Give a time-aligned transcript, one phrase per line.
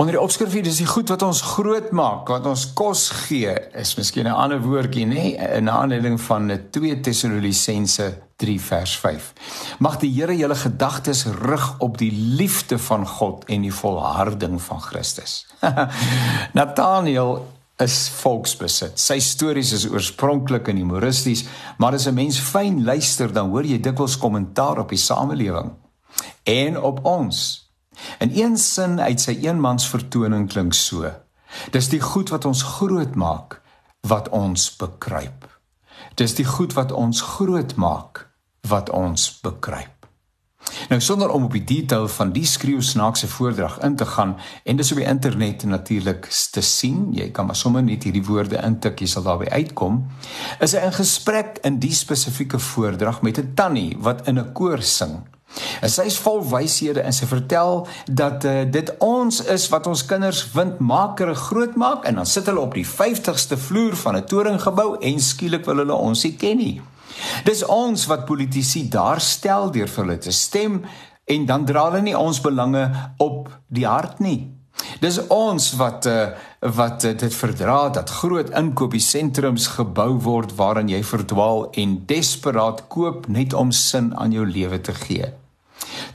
[0.00, 3.52] Onder die opskrif hier dis die goed wat ons groot maak, wat ons kos gee,
[3.76, 9.32] is miskien 'n ander woordjie, nê, nee, in aanleiding van 2 Tessalonisense 3 vers 5.
[9.78, 14.80] Mag die Here julle gedagtes rig op die liefde van God en die volharding van
[14.80, 15.46] Christus.
[16.58, 17.46] Nathaniel
[17.76, 18.98] is volksbesit.
[18.98, 21.44] Sy stories is oorspronklik in humoristies,
[21.76, 25.72] maar as 'n mens fyn luister, dan hoor jy dikwels kommentaar op die samelewing
[26.44, 27.69] en op ons
[28.20, 31.08] In een sin uit sy eenmans vertoning klink so:
[31.72, 33.62] Dis die goed wat ons groot maak
[34.04, 35.46] wat ons bekruip.
[36.20, 38.26] Dis die goed wat ons groot maak
[38.68, 39.96] wat ons bekruip.
[40.92, 44.76] Nou sonder om op die detail van die skreeu snaakse voordrag in te gaan en
[44.76, 49.00] dis op die internet natuurlik te sien, jy kan maar sommer net hierdie woorde intik,
[49.00, 50.02] jy sal daarby uitkom.
[50.60, 55.22] Is in gesprek in die spesifieke voordrag met 'n tannie wat in 'n koor sing
[55.80, 60.04] En sy is vol wyshede en sy vertel dat uh, dit ons is wat ons
[60.06, 64.96] kinders windmakere groot maak en dan sit hulle op die 50ste vloer van 'n toringgebou
[65.00, 66.80] en skielik wil hulle ons nie ken nie.
[67.44, 70.84] Dis ons wat politici daar stel deur vir hulle te stem
[71.24, 74.59] en dan dra hulle nie ons belange op die hart nie.
[75.00, 81.00] Dis ons wat uh, wat uh, dit verdra dat groot inkopiesentrums gebou word waarin jy
[81.04, 85.32] verdwaal en desperaat koop net om sin aan jou lewe te gee.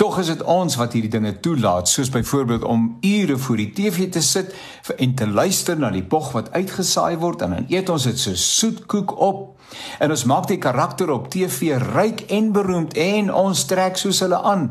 [0.00, 4.08] Tog is dit ons wat hierdie dinge toelaat, soos byvoorbeeld om ure voor die TV
[4.08, 4.54] te sit
[4.96, 8.32] en te luister na die bog wat uitgesaai word en dan eet ons dit so
[8.32, 9.42] soetkoek op.
[10.00, 14.40] En ons maak die karakter op TV ryk en beroemd en ons trek soos hulle
[14.40, 14.70] aan.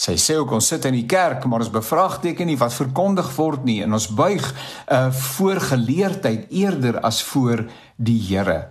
[0.00, 3.66] Sy sê ook ons sit in die kerk, maar ons bevraagteken nie wat verkondig word
[3.68, 7.66] nie en ons buig uh, voorgeleerdheid eerder as voor
[8.00, 8.70] die Here.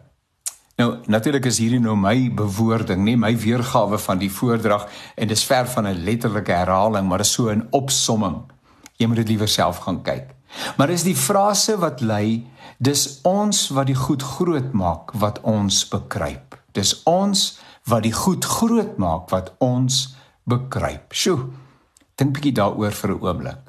[0.79, 4.87] Nou natuurlik is hierdie nou my bewoording, nie my weergawe van die voordrag
[5.19, 8.41] en dis ver van 'n letterlike herhaling, maar is so 'n opsomming.
[8.97, 10.33] Jy moet dit liewer self gaan kyk.
[10.77, 12.47] Maar is die frase wat lei,
[12.79, 16.57] dis ons wat die goed groot maak wat ons bekruip.
[16.71, 20.17] Dis ons wat die goed groot maak wat ons
[20.49, 21.13] bekruip.
[21.13, 21.49] Sjoe.
[22.19, 23.63] Dink bietjie daaroor vir 'n oomblik.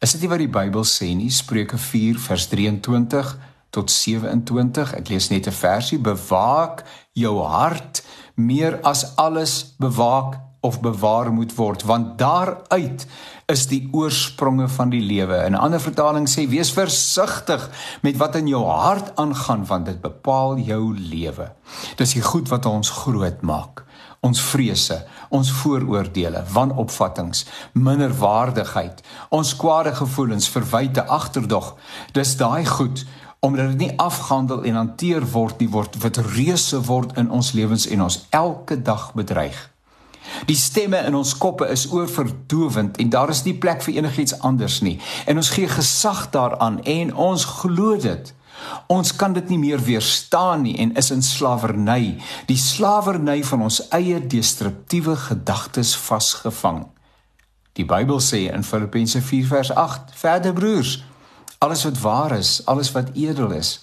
[0.00, 1.30] Is dit nie wat die Bybel sê nie?
[1.30, 3.38] Spreuke 4 vers 23
[3.70, 4.94] tot 27.
[4.94, 8.02] Ek lees net 'n versie: Bewaak jou hart
[8.34, 13.06] meer as alles bewaak of bewaar moet word, want daaruit
[13.50, 15.48] is die oorspronge van die lewe.
[15.48, 17.70] 'n Ander vertaling sê: Wees versigtig
[18.02, 21.52] met wat in jou hart aangaan, want dit bepaal jou lewe.
[21.96, 23.84] Dis die goed wat ons groot maak.
[24.20, 31.76] Ons vrese, ons vooroordeele, wanopvattinge, minderwaardigheid, ons kwade gevoelens, verwyte, agterdog.
[32.12, 33.06] Dis daai goed
[33.40, 37.86] omdat dit nie afgehandel en hanteer word nie word wat reuse word in ons lewens
[37.88, 39.69] en ons elke dag bedreig.
[40.46, 44.80] Die stemme in ons koppe is oorverdowend en daar is nie plek vir enigiets anders
[44.84, 48.34] nie en ons gee gesag daaraan en ons glo dit.
[48.92, 53.80] Ons kan dit nie meer weerstaan nie en is in slawerny, die slawerny van ons
[53.96, 56.84] eie destruktiewe gedagtes vasgevang.
[57.78, 61.04] Die Bybel sê in Filippense 4 vers 8: "Verder broers,
[61.60, 63.80] alles wat waar is, alles wat edel is,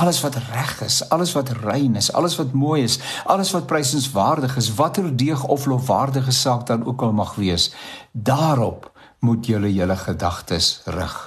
[0.00, 4.56] alles wat reg is, alles wat rein is, alles wat mooi is, alles wat prysenswaardig
[4.56, 7.68] is, watter deeg of lofwaardige saak dan ook al mag wees,
[8.12, 8.88] daarop
[9.20, 11.18] moet julle julle gedagtes rig.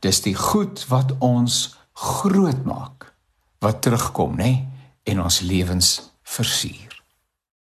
[0.00, 3.12] Dis die goed wat ons groot maak
[3.60, 4.52] wat terugkom, nê,
[5.04, 6.87] en ons lewens versier.